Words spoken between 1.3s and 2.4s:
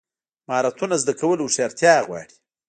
هوښیارتیا غواړي.